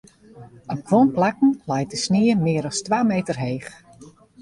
Op 0.65 0.81
guon 0.85 1.11
plakken 1.11 1.61
leit 1.65 1.89
de 1.91 1.99
snie 2.05 2.33
mear 2.45 2.65
as 2.69 2.79
twa 2.85 2.99
meter 3.11 3.37
heech. 3.45 3.69